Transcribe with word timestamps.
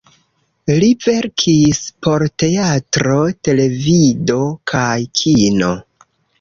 Li 0.83 0.87
verkis 1.03 1.81
por 2.07 2.25
teatro, 2.45 3.21
televido 3.51 4.41
kaj 4.75 4.99
kino. 5.23 5.75